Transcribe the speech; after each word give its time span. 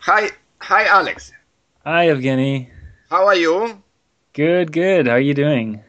Hi, 0.00 0.30
hi, 0.58 0.84
Alex. 0.86 1.32
Hi, 1.84 2.06
Evgueny. 2.06 2.68
How 3.10 3.26
are 3.26 3.36
you? 3.36 3.82
Good, 4.32 4.72
good. 4.72 5.06
How 5.06 5.14
are 5.14 5.20
you 5.20 5.34
doing? 5.34 5.82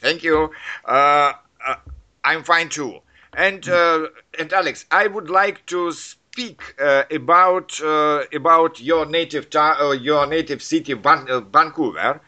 Thank 0.00 0.22
you. 0.22 0.50
Uh, 0.84 1.32
uh, 1.66 1.76
I'm 2.24 2.42
fine 2.42 2.68
too. 2.68 2.98
And 3.36 3.66
uh, 3.68 4.08
and 4.38 4.52
Alex, 4.52 4.84
I 4.90 5.06
would 5.06 5.28
like 5.30 5.64
to 5.66 5.92
speak 5.92 6.60
uh, 6.80 7.04
about 7.10 7.80
uh, 7.82 8.24
about 8.32 8.80
your 8.80 9.06
native 9.06 9.50
ta- 9.50 9.78
uh, 9.80 9.92
your 9.92 10.26
native 10.26 10.62
city, 10.62 10.92
Van- 10.92 11.28
uh, 11.30 11.40
Vancouver, 11.40 12.20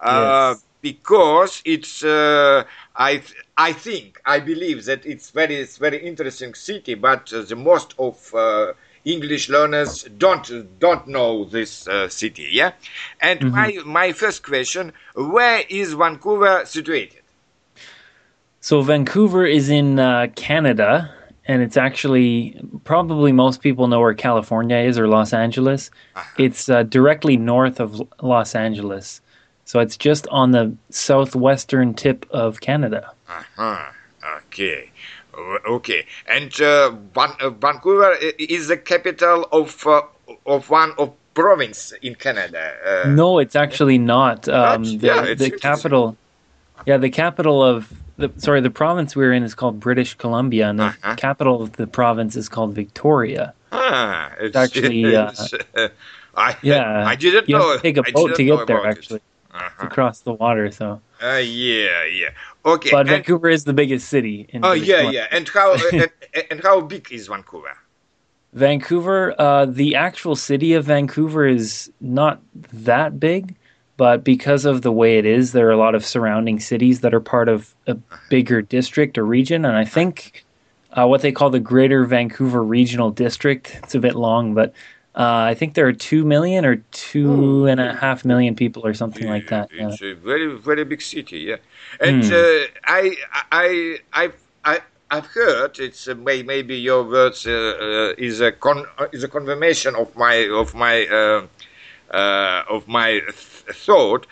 uh, 0.00 0.54
Yes. 0.54 0.64
because 0.80 1.62
it's 1.64 2.02
uh, 2.04 2.64
I 2.96 3.16
th- 3.16 3.34
I 3.58 3.72
think 3.72 4.20
I 4.24 4.38
believe 4.40 4.84
that 4.86 5.04
it's 5.04 5.30
very 5.30 5.56
it's 5.56 5.76
very 5.76 5.98
interesting 6.06 6.54
city, 6.54 6.94
but 6.94 7.32
uh, 7.32 7.42
the 7.42 7.56
most 7.56 7.94
of 7.98 8.32
uh, 8.34 8.72
English 9.04 9.48
learners 9.48 10.04
don't 10.16 10.78
don't 10.78 11.06
know 11.06 11.44
this 11.44 11.86
uh, 11.86 12.08
city. 12.08 12.48
Yeah, 12.50 12.72
and 13.20 13.52
my 13.52 13.78
my 13.84 14.12
first 14.12 14.42
question: 14.42 14.92
Where 15.14 15.62
is 15.68 15.92
Vancouver 15.94 16.64
situated? 16.64 17.20
So, 18.60 18.80
Vancouver 18.80 19.44
is 19.44 19.68
in 19.68 19.98
uh, 19.98 20.28
Canada, 20.36 21.12
and 21.44 21.60
it's 21.60 21.76
actually 21.76 22.58
probably 22.84 23.30
most 23.30 23.60
people 23.60 23.88
know 23.88 24.00
where 24.00 24.14
California 24.14 24.78
is 24.78 24.98
or 24.98 25.06
Los 25.06 25.34
Angeles. 25.34 25.90
It's 26.38 26.70
uh, 26.70 26.84
directly 26.84 27.36
north 27.36 27.78
of 27.78 28.00
Los 28.22 28.54
Angeles. 28.54 29.20
So, 29.66 29.80
it's 29.80 29.98
just 29.98 30.26
on 30.28 30.52
the 30.52 30.74
southwestern 30.88 31.92
tip 31.92 32.24
of 32.30 32.62
Canada. 32.62 33.12
Uh-huh. 33.28 33.90
Okay. 34.46 34.90
Uh, 35.36 35.58
Okay. 35.76 36.06
And 36.26 36.52
uh, 36.60 36.90
Van- 37.14 37.36
uh, 37.40 37.50
Vancouver 37.50 38.12
is 38.38 38.68
the 38.68 38.76
capital 38.76 39.46
of 39.52 39.86
uh, 39.86 40.02
of 40.46 40.70
one 40.70 40.92
of 40.98 41.12
province 41.34 41.92
in 42.02 42.14
Canada. 42.14 42.74
Uh, 42.84 43.10
No, 43.14 43.38
it's 43.38 43.56
actually 43.56 43.98
not. 43.98 44.48
Um, 44.48 44.84
the, 44.84 45.06
Yeah, 45.08 45.24
it's 45.24 45.42
the 45.42 45.50
capital, 45.50 46.16
yeah, 46.86 46.96
the 46.98 47.10
capital 47.10 47.62
of 47.62 47.92
the 48.16 48.30
sorry, 48.38 48.60
the 48.60 48.70
province 48.70 49.16
we're 49.16 49.32
in 49.32 49.42
is 49.42 49.54
called 49.54 49.80
British 49.80 50.14
Columbia, 50.14 50.68
and 50.70 50.78
the 50.78 50.84
Uh-huh. 50.84 51.14
capital 51.16 51.62
of 51.62 51.72
the 51.72 51.86
province 51.86 52.36
is 52.36 52.48
called 52.48 52.74
Victoria. 52.74 53.52
ah, 53.72 54.30
it's 54.38 54.56
actually, 54.56 55.16
uh, 55.16 55.30
it's, 55.30 55.52
uh, 55.52 55.88
I 56.36 56.56
Yeah, 56.62 57.06
I 57.06 57.16
didn't 57.16 57.48
you 57.48 57.58
know. 57.58 57.68
have 57.68 57.78
to 57.78 57.82
take 57.82 57.96
a 57.96 58.02
boat 58.12 58.34
to 58.36 58.44
get 58.44 58.66
there. 58.66 58.86
actually. 58.86 59.16
it. 59.16 59.33
Uh-huh. 59.54 59.86
across 59.86 60.20
the 60.20 60.32
water. 60.32 60.70
So, 60.72 61.00
Uh, 61.22 61.36
yeah, 61.36 62.04
yeah. 62.04 62.30
Okay. 62.66 62.90
but 62.90 63.00
and- 63.00 63.08
Vancouver 63.10 63.48
is 63.48 63.64
the 63.64 63.72
biggest 63.72 64.08
city. 64.08 64.46
In 64.48 64.64
oh 64.64 64.72
yeah, 64.72 65.10
yeah. 65.10 65.28
And 65.30 65.48
how 65.48 65.74
and, 65.92 66.10
and 66.50 66.60
how 66.60 66.80
big 66.80 67.12
is 67.12 67.28
Vancouver? 67.28 67.76
Vancouver, 68.52 69.34
uh, 69.40 69.66
the 69.66 69.94
actual 69.96 70.36
city 70.36 70.74
of 70.74 70.84
Vancouver 70.84 71.46
is 71.46 71.90
not 72.00 72.40
that 72.72 73.18
big, 73.18 73.54
but 73.96 74.22
because 74.24 74.64
of 74.64 74.82
the 74.82 74.92
way 74.92 75.18
it 75.18 75.26
is, 75.26 75.52
there 75.52 75.68
are 75.68 75.72
a 75.72 75.76
lot 75.76 75.94
of 75.94 76.04
surrounding 76.04 76.60
cities 76.60 77.00
that 77.00 77.14
are 77.14 77.20
part 77.20 77.48
of 77.48 77.74
a 77.86 77.94
bigger 78.30 78.62
district 78.62 79.18
or 79.18 79.24
region. 79.24 79.64
And 79.64 79.76
I 79.76 79.84
think 79.84 80.44
uh, 80.92 81.06
what 81.06 81.22
they 81.22 81.32
call 81.32 81.50
the 81.50 81.60
Greater 81.60 82.04
Vancouver 82.04 82.62
Regional 82.62 83.10
District, 83.10 83.76
it's 83.82 83.94
a 83.94 84.00
bit 84.00 84.14
long, 84.14 84.54
but 84.54 84.72
uh, 85.16 85.46
I 85.50 85.54
think 85.54 85.74
there 85.74 85.86
are 85.86 85.92
two 85.92 86.24
million 86.24 86.64
or 86.64 86.76
two 86.90 87.66
and 87.66 87.80
a 87.80 87.94
half 87.94 88.24
million 88.24 88.56
people 88.56 88.84
or 88.84 88.94
something 88.94 89.28
like 89.28 89.46
that. 89.48 89.70
Yeah. 89.72 89.88
It's 89.88 90.02
a 90.02 90.14
very 90.14 90.56
very 90.56 90.84
big 90.84 91.02
city, 91.02 91.38
yeah. 91.38 91.56
And 92.00 92.24
Hmm. 92.24 92.34
uh, 92.34 92.66
I 92.84 93.16
I 93.52 93.98
I 94.12 94.32
I 94.64 94.80
I've 95.10 95.26
heard 95.26 95.78
it's 95.78 96.08
uh, 96.08 96.14
may, 96.16 96.42
maybe 96.42 96.76
your 96.76 97.04
words 97.04 97.46
uh, 97.46 97.50
uh, 97.52 98.14
is 98.18 98.40
a 98.40 98.50
con 98.50 98.86
uh, 98.98 99.06
is 99.12 99.22
a 99.22 99.28
confirmation 99.28 99.94
of 99.94 100.16
my 100.16 100.48
of 100.50 100.74
my 100.74 101.06
uh, 101.06 101.46
uh, 102.10 102.64
of 102.68 102.88
my 102.88 103.20
th- 103.20 103.76
thought. 103.86 104.26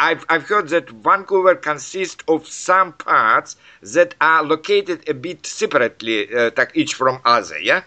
I've 0.00 0.24
I've 0.28 0.44
heard 0.44 0.68
that 0.68 0.88
Vancouver 0.90 1.56
consists 1.56 2.22
of 2.28 2.46
some 2.46 2.92
parts 2.92 3.56
that 3.82 4.14
are 4.20 4.44
located 4.44 5.08
a 5.08 5.14
bit 5.14 5.44
separately, 5.44 6.32
uh, 6.32 6.50
each 6.74 6.94
from 6.94 7.18
other, 7.24 7.58
yeah. 7.58 7.82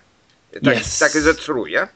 Yes. 0.61 0.99
tak 0.99 1.15
is 1.15 1.23
that 1.23 1.39
true, 1.39 1.65
yeah? 1.65 1.87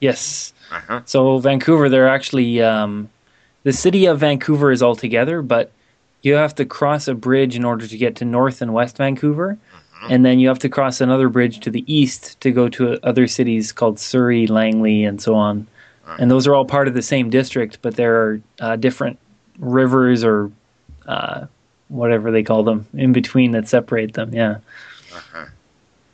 Yes. 0.00 0.52
Uh-huh. 0.70 1.00
So 1.04 1.38
Vancouver, 1.38 1.88
they're 1.88 2.08
actually 2.08 2.62
um, 2.62 3.08
the 3.62 3.72
city 3.72 4.06
of 4.06 4.20
Vancouver 4.20 4.72
is 4.72 4.82
all 4.82 4.96
together, 4.96 5.42
but 5.42 5.70
you 6.22 6.34
have 6.34 6.54
to 6.56 6.64
cross 6.64 7.08
a 7.08 7.14
bridge 7.14 7.56
in 7.56 7.64
order 7.64 7.86
to 7.86 7.96
get 7.96 8.16
to 8.16 8.24
North 8.24 8.62
and 8.62 8.72
West 8.72 8.96
Vancouver, 8.96 9.58
and 10.08 10.24
then 10.24 10.40
you 10.40 10.48
have 10.48 10.58
to 10.60 10.68
cross 10.68 11.00
another 11.00 11.28
bridge 11.28 11.60
to 11.60 11.70
the 11.70 11.84
east 11.92 12.40
to 12.40 12.50
go 12.50 12.68
to 12.68 12.98
other 13.04 13.26
cities 13.26 13.72
called 13.72 13.98
Surrey, 14.00 14.46
Langley, 14.46 15.04
and 15.04 15.20
so 15.22 15.34
on. 15.34 15.66
And 16.18 16.30
those 16.30 16.46
are 16.46 16.54
all 16.54 16.64
part 16.64 16.88
of 16.88 16.94
the 16.94 17.02
same 17.02 17.30
district, 17.30 17.78
but 17.82 17.96
there 17.96 18.16
are 18.16 18.40
uh, 18.60 18.76
different 18.76 19.18
rivers 19.58 20.24
or 20.24 20.50
uh, 21.06 21.46
whatever 21.88 22.30
they 22.30 22.42
call 22.42 22.62
them 22.64 22.86
in 22.94 23.12
between 23.12 23.52
that 23.52 23.68
separate 23.68 24.14
them. 24.14 24.34
Yeah. 24.34 24.58
Uh-huh. 25.14 25.46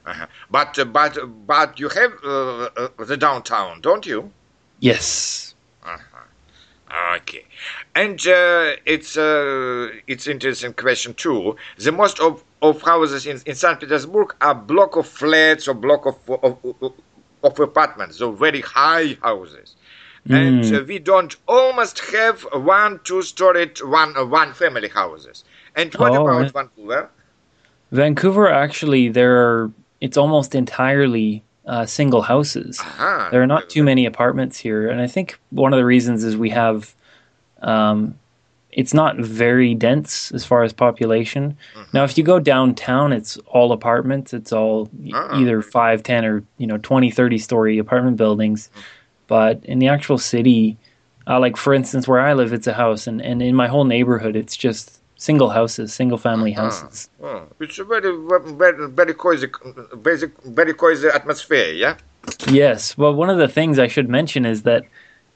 But 0.04 0.16
uh, 0.16 0.26
but 0.50 0.78
but 0.92 1.18
but 1.46 1.78
you 1.80 1.88
have 1.88 2.12
uh, 2.24 2.68
uh, 2.76 3.04
the 3.04 3.16
downtown, 3.16 3.80
don't 3.80 4.06
you? 4.06 4.30
Yes. 4.80 5.54
Okay, 7.16 7.44
and 7.94 8.18
uh, 8.26 8.72
it's 8.86 9.16
uh, 9.18 9.90
it's 10.06 10.26
interesting 10.26 10.72
question 10.72 11.12
too. 11.12 11.56
The 11.76 11.92
most 11.92 12.18
of, 12.18 12.42
of 12.62 12.80
houses 12.80 13.26
in, 13.26 13.40
in 13.44 13.54
Saint 13.54 13.80
Petersburg 13.80 14.34
are 14.40 14.54
block 14.54 14.96
of 14.96 15.06
flats 15.06 15.68
or 15.68 15.74
block 15.74 16.06
of 16.06 16.16
of, 16.42 16.58
of, 16.80 16.92
of 17.42 17.60
apartments, 17.60 18.16
so 18.16 18.32
very 18.32 18.62
high 18.62 19.18
houses, 19.22 19.76
and 20.30 20.64
uh, 20.72 20.82
we 20.86 20.98
don't 20.98 21.36
almost 21.46 21.98
have 22.14 22.46
one 22.52 23.00
two 23.04 23.20
storied 23.20 23.78
one 23.82 24.16
uh, 24.16 24.24
one 24.24 24.54
family 24.54 24.88
houses. 24.88 25.44
And 25.76 25.94
what 25.96 26.16
Oh, 26.16 26.22
about 26.22 26.50
right. 26.52 26.52
Vancouver? 26.52 27.10
Vancouver, 27.90 28.48
actually, 28.48 29.08
there 29.08 29.36
are. 29.36 29.70
It's 30.00 30.16
almost 30.16 30.54
entirely 30.54 31.42
uh, 31.66 31.84
single 31.86 32.22
houses. 32.22 32.78
Ah, 32.80 33.28
There 33.30 33.42
are 33.42 33.46
not 33.46 33.68
too 33.68 33.82
many 33.82 34.06
apartments 34.06 34.56
here, 34.58 34.88
and 34.88 35.00
I 35.00 35.06
think 35.06 35.38
one 35.50 35.72
of 35.72 35.78
the 35.78 35.84
reasons 35.84 36.24
is 36.24 36.36
we 36.36 36.50
have. 36.50 36.94
Um, 37.62 38.14
it's 38.70 38.94
not 38.94 39.16
very 39.16 39.74
dense 39.74 40.30
as 40.32 40.44
far 40.44 40.62
as 40.62 40.72
population. 40.72 41.56
Now, 41.92 42.04
if 42.04 42.16
you 42.16 42.22
go 42.22 42.38
downtown, 42.38 43.12
it's 43.12 43.36
all 43.48 43.72
apartments. 43.72 44.32
It's 44.32 44.52
all 44.52 44.88
Ah. 45.12 45.36
either 45.40 45.62
5, 45.62 46.02
10, 46.02 46.24
or 46.24 46.44
you 46.58 46.66
know 46.66 46.78
20, 46.78 47.10
30 47.10 47.38
story 47.38 47.78
apartment 47.78 48.16
buildings. 48.18 48.70
But 49.26 49.64
in 49.64 49.78
the 49.78 49.88
actual 49.88 50.18
city, 50.18 50.76
uh, 51.26 51.40
like 51.40 51.56
for 51.56 51.74
instance, 51.74 52.06
where 52.06 52.20
I 52.20 52.34
live, 52.34 52.52
it's 52.52 52.66
a 52.66 52.72
house, 52.74 53.06
and, 53.06 53.20
and 53.20 53.42
in 53.42 53.54
my 53.54 53.66
whole 53.66 53.84
neighborhood, 53.84 54.36
it's 54.36 54.56
just 54.56 54.97
single 55.18 55.50
houses, 55.50 55.92
single 55.92 56.16
family 56.16 56.54
ah, 56.56 56.62
houses. 56.62 57.10
Ah. 57.22 57.42
It's 57.60 57.78
a 57.78 57.84
very, 57.84 58.16
very, 58.54 58.88
very 58.88 59.14
cozy, 59.14 59.48
basic, 60.00 60.30
very 60.44 60.72
cozy 60.72 61.08
atmosphere, 61.08 61.72
yeah? 61.72 61.96
Yes. 62.48 62.96
Well, 62.96 63.14
one 63.14 63.28
of 63.28 63.38
the 63.38 63.48
things 63.48 63.78
I 63.78 63.88
should 63.88 64.08
mention 64.08 64.46
is 64.46 64.62
that 64.62 64.84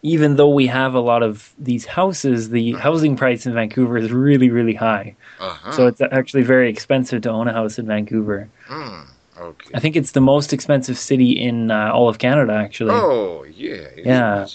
even 0.02 0.36
though 0.36 0.48
we 0.48 0.66
have 0.66 0.94
a 0.94 1.00
lot 1.00 1.22
of 1.22 1.52
these 1.58 1.84
houses, 1.84 2.50
the 2.50 2.72
mm. 2.72 2.78
housing 2.78 3.16
price 3.16 3.44
in 3.44 3.54
Vancouver 3.54 3.96
is 3.98 4.10
really, 4.10 4.50
really 4.50 4.74
high. 4.74 5.14
Uh-huh. 5.38 5.72
So 5.72 5.86
it's 5.86 6.00
actually 6.00 6.42
very 6.42 6.68
expensive 6.70 7.22
to 7.22 7.30
own 7.30 7.48
a 7.48 7.52
house 7.52 7.78
in 7.78 7.86
Vancouver. 7.86 8.48
Hmm, 8.66 9.02
okay. 9.38 9.70
I 9.74 9.80
think 9.80 9.96
it's 9.96 10.12
the 10.12 10.20
most 10.20 10.52
expensive 10.52 10.98
city 10.98 11.32
in 11.32 11.70
uh, 11.70 11.92
all 11.92 12.08
of 12.08 12.18
Canada, 12.18 12.52
actually. 12.52 12.94
Oh, 12.94 13.44
yeah. 13.44 13.88
Yeah. 13.96 14.46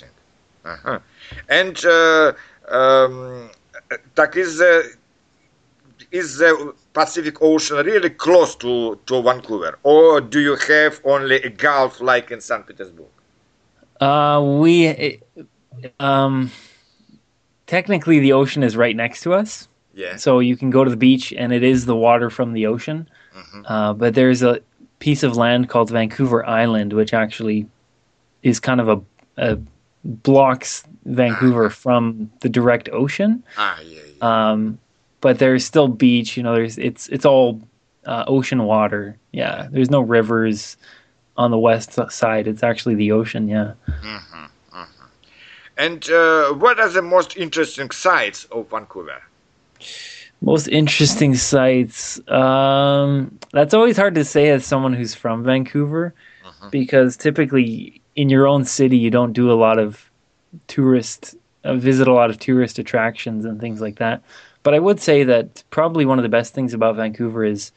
Uh-huh. 0.65 0.99
And 1.47 1.85
uh, 1.85 2.33
um, 2.67 3.49
that 4.15 4.35
is 4.35 4.59
uh, 4.59 4.83
is 6.11 6.37
the 6.37 6.73
Pacific 6.93 7.41
Ocean 7.41 7.85
really 7.85 8.09
close 8.09 8.55
to, 8.55 8.99
to 9.05 9.21
Vancouver, 9.21 9.77
or 9.83 10.21
do 10.21 10.39
you 10.39 10.55
have 10.55 11.01
only 11.03 11.35
a 11.41 11.49
gulf 11.49 12.01
like 12.01 12.31
in 12.31 12.41
St. 12.41 12.65
Petersburg? 12.65 13.07
Uh, 13.99 14.41
we, 14.59 15.19
um, 15.99 16.51
technically, 17.65 18.19
the 18.19 18.33
ocean 18.33 18.63
is 18.63 18.77
right 18.77 18.95
next 18.95 19.21
to 19.21 19.33
us. 19.33 19.67
Yeah. 19.93 20.15
So 20.15 20.39
you 20.39 20.55
can 20.55 20.69
go 20.69 20.83
to 20.83 20.89
the 20.91 20.97
beach 20.97 21.33
and 21.33 21.51
it 21.51 21.63
is 21.63 21.85
the 21.85 21.95
water 21.95 22.29
from 22.29 22.53
the 22.53 22.67
ocean. 22.67 23.09
Uh, 23.65 23.93
but 23.93 24.13
there's 24.13 24.43
a 24.43 24.61
piece 24.99 25.23
of 25.23 25.37
land 25.37 25.69
called 25.69 25.89
Vancouver 25.89 26.45
Island, 26.45 26.93
which 26.93 27.13
actually 27.13 27.67
is 28.43 28.59
kind 28.59 28.81
of 28.81 28.89
a, 28.89 29.01
a 29.37 29.59
blocks 30.03 30.83
Vancouver 31.05 31.69
from 31.69 32.31
the 32.41 32.49
direct 32.49 32.89
ocean. 32.89 33.43
Ah, 33.57 33.79
yeah, 33.81 33.99
yeah. 34.21 34.51
Um, 34.51 34.79
but 35.21 35.39
there's 35.39 35.65
still 35.65 35.87
beach. 35.87 36.37
You 36.37 36.43
know, 36.43 36.55
there's 36.55 36.77
it's 36.77 37.07
it's 37.09 37.25
all 37.25 37.61
uh, 38.05 38.23
ocean 38.27 38.63
water. 38.63 39.17
Yeah, 39.31 39.67
there's 39.71 39.89
no 39.89 40.01
rivers 40.01 40.77
on 41.35 41.51
the 41.51 41.57
west 41.57 41.99
side. 42.09 42.47
It's 42.47 42.63
actually 42.63 42.95
the 42.95 43.11
ocean. 43.11 43.47
Yeah. 43.47 43.73
And 45.77 46.09
uh, 46.09 46.53
what 46.53 46.79
are 46.79 46.89
the 46.89 47.03
most 47.03 47.37
interesting 47.37 47.91
sites 47.91 48.45
of 48.45 48.67
Vancouver? 48.69 49.21
Most 50.41 50.67
interesting 50.67 51.35
sites. 51.35 52.19
Um, 52.29 53.37
that's 53.53 53.75
always 53.75 53.95
hard 53.95 54.15
to 54.15 54.25
say 54.25 54.49
as 54.49 54.65
someone 54.65 54.93
who's 54.93 55.13
from 55.13 55.43
Vancouver, 55.43 56.15
because 56.71 57.15
typically 57.15 58.01
in 58.15 58.29
your 58.29 58.47
own 58.47 58.65
city, 58.65 58.97
you 58.97 59.11
don't 59.11 59.33
do 59.33 59.51
a 59.51 59.53
lot 59.53 59.77
of 59.77 60.09
tourist 60.67 61.35
uh, 61.63 61.75
visit 61.75 62.07
a 62.07 62.13
lot 62.13 62.29
of 62.29 62.39
tourist 62.39 62.79
attractions 62.79 63.45
and 63.45 63.59
things 63.59 63.81
like 63.81 63.97
that. 63.97 64.23
But 64.67 64.73
I 64.73 64.79
would 64.79 64.99
say 64.99 65.23
that 65.23 65.63
probably 65.69 66.05
one 66.05 66.19
of 66.19 66.23
the 66.23 66.27
best 66.37 66.53
things 66.53 66.73
about 66.73 66.97
Vancouver 66.97 67.45
is 67.45 67.71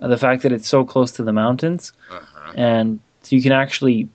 uh, 0.00 0.08
the 0.08 0.16
fact 0.18 0.42
that 0.42 0.50
it's 0.50 0.66
so 0.68 0.84
close 0.84 1.12
to 1.12 1.22
the 1.22 1.32
mountains, 1.32 1.92
Uh-huh. 2.10 2.52
and 2.56 2.98
so 3.22 3.36
you 3.36 3.42
can 3.42 3.52
actually, 3.52 4.08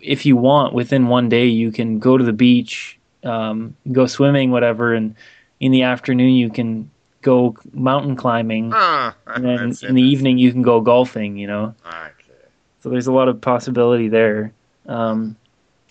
if 0.00 0.24
you 0.24 0.36
want, 0.36 0.72
within 0.72 1.08
one 1.08 1.28
day, 1.28 1.46
you 1.46 1.72
can 1.72 1.98
go 1.98 2.16
to 2.16 2.22
the 2.22 2.32
beach, 2.32 2.96
um, 3.24 3.74
go 3.90 4.06
swimming, 4.06 4.52
whatever, 4.52 4.94
and 4.94 5.16
in 5.58 5.72
the 5.72 5.82
afternoon 5.82 6.34
you 6.34 6.48
can 6.48 6.88
go 7.22 7.56
mountain 7.72 8.14
climbing, 8.14 8.70
Ah, 8.72 9.16
and 9.26 9.44
then 9.44 9.74
in 9.82 9.96
the 9.96 10.02
evening 10.12 10.38
you 10.38 10.52
can 10.52 10.62
go 10.62 10.80
golfing. 10.80 11.36
You 11.36 11.48
know. 11.48 11.74
Okay. 11.84 12.46
So 12.82 12.88
there's 12.88 13.08
a 13.08 13.12
lot 13.12 13.26
of 13.26 13.40
possibility 13.40 14.06
there. 14.06 14.52
Um, 14.86 15.34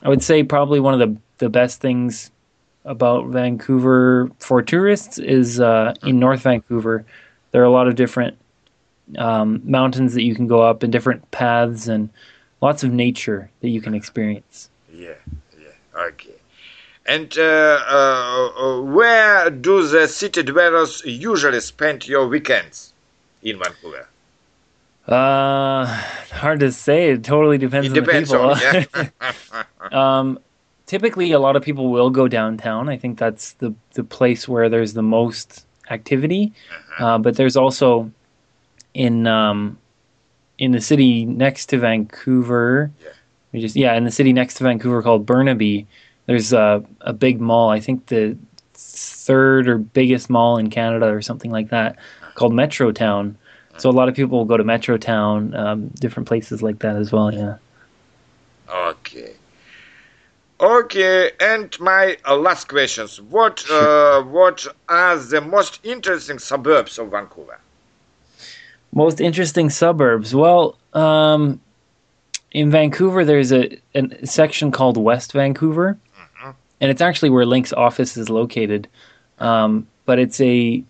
I 0.02 0.08
would 0.08 0.24
say 0.24 0.44
probably 0.46 0.80
one 0.80 0.94
of 0.94 1.02
the 1.04 1.18
the 1.40 1.50
best 1.50 1.82
things 1.82 2.32
about 2.86 3.28
Vancouver 3.28 4.30
for 4.40 4.62
tourists 4.62 5.18
is 5.18 5.60
uh, 5.60 5.94
in 6.04 6.20
North 6.20 6.42
Vancouver. 6.42 7.06
There 7.52 7.62
are 7.62 7.66
a 7.66 7.72
lot 7.72 7.88
of 7.88 7.96
different 7.96 8.38
um, 9.18 9.62
mountains 9.64 10.14
that 10.14 10.24
you 10.24 10.36
can 10.36 10.48
go 10.48 10.62
up 10.62 10.84
and 10.84 10.92
different 10.92 11.30
paths 11.32 11.88
and 11.88 12.10
lots 12.62 12.84
of 12.84 12.92
nature 12.92 13.50
that 13.62 13.70
you 13.70 13.82
can 13.82 13.94
experience. 13.94 14.70
Yeah, 14.94 15.14
yeah, 15.60 16.02
okay. 16.08 16.34
And 17.06 17.38
uh, 17.38 17.42
uh, 17.88 18.50
uh, 18.58 18.82
where 18.82 19.50
do 19.50 19.86
the 19.88 20.08
city 20.08 20.44
dwellers 20.44 21.04
usually 21.06 21.60
spend 21.60 22.08
your 22.08 22.28
weekends 22.28 22.94
in 23.42 23.60
Vancouver? 23.60 24.08
Uh, 25.08 25.86
hard 26.32 26.60
to 26.62 26.72
say. 26.72 27.12
It 27.12 27.24
totally 27.24 27.58
depends 27.58 27.88
It 27.88 27.90
on 27.90 28.04
depends 28.06 28.30
the 28.30 28.40
on, 28.40 28.58
people. 28.58 28.62
yeah. 28.62 29.10
Um, 29.92 30.40
typically, 30.86 31.32
a 31.32 31.40
lot 31.40 31.56
of 31.56 31.64
people 31.64 31.90
will 31.90 32.10
go 32.10 32.28
downtown. 32.28 32.90
I 32.90 32.98
think 32.98 33.18
that's 33.18 33.54
the 33.54 33.74
the 33.94 34.04
place 34.04 34.48
where 34.48 34.70
there's 34.70 34.94
the 34.94 35.04
most 35.04 35.66
activity. 35.90 36.52
Uh, 37.00 37.18
but 37.18 37.36
there's 37.36 37.58
also 37.58 38.12
in 38.94 39.28
um, 39.28 39.78
in 40.58 40.72
the 40.72 40.82
city 40.82 41.26
next 41.26 41.68
to 41.68 41.78
Vancouver. 41.78 42.92
Yeah. 43.04 43.10
We 43.52 43.62
just 43.62 43.76
yeah, 43.76 43.96
in 43.96 44.04
the 44.04 44.12
city 44.12 44.34
next 44.34 44.56
to 44.56 44.64
Vancouver 44.64 45.02
called 45.02 45.26
Burnaby. 45.26 45.88
There's 46.26 46.54
a 46.54 46.84
a 47.02 47.14
big 47.14 47.40
mall. 47.40 47.70
I 47.70 47.80
think 47.80 48.08
the 48.08 48.38
third 48.74 49.68
or 49.68 49.78
biggest 49.78 50.30
mall 50.30 50.58
in 50.58 50.70
Canada 50.70 51.08
or 51.08 51.22
something 51.22 51.52
like 51.52 51.70
that 51.70 51.98
called 52.36 52.54
Metrotown. 52.54 53.36
So 53.78 53.90
a 53.90 53.92
lot 53.92 54.08
of 54.08 54.16
people 54.16 54.38
will 54.38 54.46
go 54.46 54.58
to 54.58 54.64
Metrotown, 54.64 55.58
um, 55.58 55.88
different 56.00 56.28
places 56.28 56.62
like 56.62 56.80
that 56.80 56.96
as 56.96 57.12
well. 57.12 57.34
Yeah. 57.34 57.58
Okay. 58.70 59.34
Okay, 60.64 61.32
and 61.42 61.78
my 61.82 62.16
uh, 62.26 62.38
last 62.38 62.70
questions. 62.70 63.20
What 63.20 63.70
uh, 63.72 64.22
what 64.24 64.66
are 64.88 65.18
the 65.18 65.42
most 65.42 65.82
interesting 65.84 66.40
suburbs 66.40 66.98
of 66.98 67.12
Vancouver? 67.12 67.60
Most 68.94 69.20
interesting 69.20 69.70
suburbs. 69.70 70.34
Well, 70.34 70.78
um, 70.94 71.60
in 72.54 72.72
Vancouver, 72.72 73.26
there's 73.26 73.52
a, 73.52 73.78
a 73.94 74.26
section 74.26 74.72
called 74.72 74.96
West 74.96 75.34
Vancouver, 75.34 75.98
Mhm. 76.18 76.56
and 76.80 76.90
it's 76.92 77.02
actually 77.02 77.30
where 77.32 77.46
Link's 77.46 77.74
office 77.74 78.16
is 78.16 78.30
located. 78.30 78.88
Um, 79.40 79.86
but 80.06 80.18
it's 80.18 80.40
a 80.40 80.82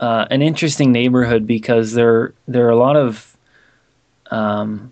uh, 0.00 0.24
an 0.30 0.40
interesting 0.40 0.90
neighborhood 0.90 1.46
because 1.46 1.92
there 1.92 2.32
there 2.48 2.66
are 2.66 2.70
a 2.70 2.76
lot 2.76 2.96
of 2.96 3.36
um, 4.30 4.90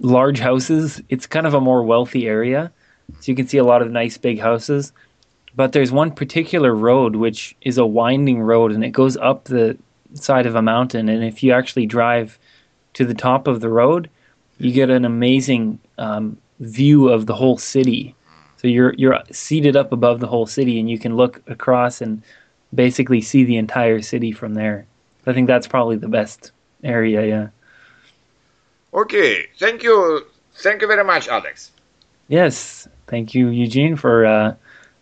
large 0.00 0.40
houses. 0.40 1.00
It's 1.10 1.26
kind 1.28 1.46
of 1.46 1.54
a 1.54 1.60
more 1.60 1.84
wealthy 1.84 2.26
area, 2.26 2.72
so 3.20 3.32
you 3.32 3.34
can 3.34 3.46
see 3.46 3.58
a 3.58 3.64
lot 3.64 3.82
of 3.82 3.90
nice 3.90 4.16
big 4.18 4.40
houses. 4.40 4.92
But 5.56 5.72
there's 5.72 5.92
one 5.92 6.10
particular 6.10 6.74
road 6.74 7.16
which 7.16 7.56
is 7.62 7.78
a 7.78 7.86
winding 7.86 8.40
road, 8.40 8.72
and 8.72 8.84
it 8.84 8.90
goes 8.90 9.16
up 9.16 9.44
the 9.44 9.76
side 10.14 10.46
of 10.46 10.54
a 10.54 10.62
mountain. 10.62 11.08
And 11.08 11.24
if 11.24 11.42
you 11.42 11.52
actually 11.52 11.86
drive 11.86 12.38
to 12.94 13.04
the 13.04 13.14
top 13.14 13.46
of 13.46 13.60
the 13.60 13.68
road, 13.68 14.10
you 14.58 14.72
get 14.72 14.90
an 14.90 15.04
amazing 15.04 15.78
um, 15.98 16.36
view 16.60 17.08
of 17.08 17.26
the 17.26 17.34
whole 17.34 17.58
city. 17.58 18.14
So 18.56 18.68
you're 18.68 18.94
you're 18.94 19.20
seated 19.30 19.76
up 19.76 19.92
above 19.92 20.20
the 20.20 20.26
whole 20.26 20.46
city, 20.46 20.80
and 20.80 20.88
you 20.90 20.98
can 20.98 21.16
look 21.16 21.42
across 21.48 22.00
and 22.00 22.22
basically 22.74 23.20
see 23.20 23.44
the 23.44 23.56
entire 23.56 24.02
city 24.02 24.32
from 24.32 24.54
there. 24.54 24.86
I 25.26 25.32
think 25.32 25.46
that's 25.46 25.66
probably 25.66 25.96
the 25.96 26.08
best 26.08 26.52
area. 26.82 27.26
Yeah. 27.26 27.48
Okay, 28.92 29.46
thank 29.58 29.82
you, 29.82 30.26
thank 30.56 30.80
you 30.82 30.86
very 30.86 31.04
much, 31.04 31.28
Alex. 31.28 31.72
Yes. 32.28 32.88
Thank 33.06 33.34
you, 33.34 33.48
Eugene, 33.48 33.96
for 33.96 34.24
uh, 34.26 34.54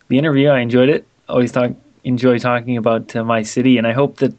the 0.07 0.17
interview. 0.17 0.49
I 0.49 0.59
enjoyed 0.59 0.89
it. 0.89 1.05
Always 1.29 1.51
talk 1.51 1.71
enjoy 2.03 2.37
talking 2.37 2.77
about 2.77 3.15
uh, 3.15 3.23
my 3.23 3.43
city, 3.43 3.77
and 3.77 3.87
I 3.87 3.93
hope 3.93 4.17
that 4.17 4.33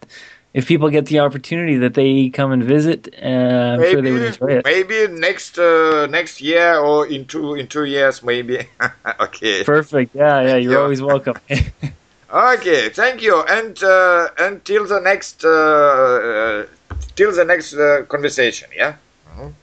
if 0.53 0.69
people 0.69 0.91
get 0.91 1.07
the 1.07 1.21
opportunity, 1.21 1.77
that 1.79 1.95
they 1.95 2.29
come 2.29 2.53
and 2.53 2.63
visit. 2.63 3.15
Uh, 3.23 3.27
I'm 3.27 3.85
sure 3.85 4.03
they 4.03 4.13
would 4.13 4.23
enjoy 4.23 4.59
it. 4.59 4.65
maybe 4.65 5.09
next 5.09 5.59
uh, 5.59 6.07
next 6.07 6.41
year 6.41 6.79
or 6.79 7.07
in 7.07 7.27
two 7.27 7.55
in 7.55 7.67
two 7.67 7.85
years, 7.85 8.23
maybe. 8.23 8.69
okay. 9.21 9.65
Perfect. 9.65 10.15
Yeah, 10.15 10.43
yeah. 10.43 10.57
You're 10.57 10.83
always 10.83 11.03
welcome. 11.03 11.35
Okay, 12.35 12.89
thank 12.89 13.23
you, 13.23 13.45
and 13.49 13.81
uh, 13.85 14.29
until 14.39 14.87
the 14.87 14.99
next 14.99 15.45
uh, 15.45 15.49
uh, 15.49 16.67
till 17.15 17.33
the 17.33 17.45
next 17.45 17.75
uh, 17.75 18.03
conversation. 18.09 18.69
Yeah. 18.75 18.97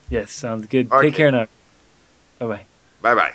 yes, 0.08 0.32
sounds 0.32 0.66
good. 0.68 0.90
Okay. 0.90 1.08
Take 1.08 1.16
care 1.16 1.32
now. 1.32 1.46
Bye 2.38 2.46
bye. 2.46 2.66
Bye 3.02 3.14
bye. 3.14 3.32